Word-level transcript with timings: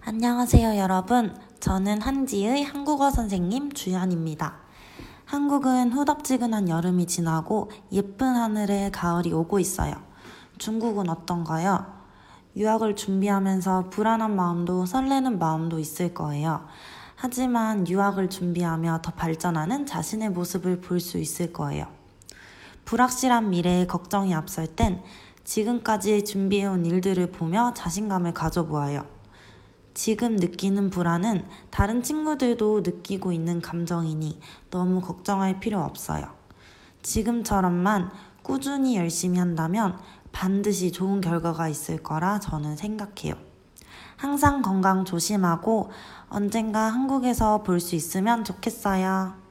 안녕하세요, 0.00 0.76
여러분. 0.78 1.36
저는 1.60 2.00
한지의 2.00 2.64
한국어 2.64 3.10
선생님 3.10 3.72
주연입니다. 3.72 4.56
한국은 5.24 5.92
후덥지근한 5.92 6.68
여름이 6.68 7.06
지나고 7.06 7.70
예쁜 7.92 8.26
하늘에 8.26 8.90
가을이 8.90 9.32
오고 9.32 9.58
있어요. 9.58 9.94
중국은 10.56 11.08
어떤가요? 11.08 11.86
유학을 12.56 12.96
준비하면서 12.96 13.90
불안한 13.90 14.34
마음도 14.34 14.86
설레는 14.86 15.38
마음도 15.38 15.78
있을 15.78 16.14
거예요. 16.14 16.66
하지만 17.14 17.86
유학을 17.86 18.30
준비하며 18.30 19.00
더 19.02 19.10
발전하는 19.12 19.86
자신의 19.86 20.30
모습을 20.30 20.80
볼 20.80 21.00
수 21.00 21.18
있을 21.18 21.52
거예요. 21.52 21.86
불확실한 22.84 23.50
미래에 23.50 23.86
걱정이 23.86 24.34
앞설 24.34 24.68
땐 24.68 25.02
지금까지 25.44 26.24
준비해온 26.24 26.86
일들을 26.86 27.30
보며 27.32 27.74
자신감을 27.74 28.32
가져보아요. 28.32 29.17
지금 29.98 30.36
느끼는 30.36 30.90
불안은 30.90 31.44
다른 31.70 32.04
친구들도 32.04 32.82
느끼고 32.82 33.32
있는 33.32 33.60
감정이니 33.60 34.38
너무 34.70 35.00
걱정할 35.00 35.58
필요 35.58 35.80
없어요. 35.80 36.34
지금처럼만 37.02 38.12
꾸준히 38.44 38.96
열심히 38.96 39.40
한다면 39.40 39.98
반드시 40.30 40.92
좋은 40.92 41.20
결과가 41.20 41.68
있을 41.68 42.00
거라 42.00 42.38
저는 42.38 42.76
생각해요. 42.76 43.34
항상 44.16 44.62
건강 44.62 45.04
조심하고 45.04 45.90
언젠가 46.28 46.82
한국에서 46.82 47.64
볼 47.64 47.80
수 47.80 47.96
있으면 47.96 48.44
좋겠어요. 48.44 49.47